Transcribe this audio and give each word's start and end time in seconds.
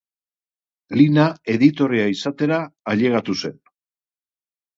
Lina 0.99 1.25
editorea 1.55 2.07
izatera 2.13 2.59
ailegatu 2.95 3.37
zen. 3.45 3.55